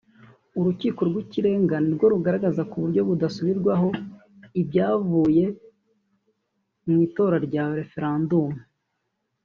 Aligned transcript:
Urukiko 0.59 1.01
rw’Ikirenga 1.09 1.75
ni 1.85 1.89
rwo 1.95 2.05
rugaragaza 2.13 2.61
ku 2.69 2.75
buryo 2.81 3.01
budasubirwaho 3.09 3.87
ibyavuye 4.61 5.45
mu 6.87 6.97
itora 7.05 7.37
rya 7.47 7.65
referandumu 7.79 8.57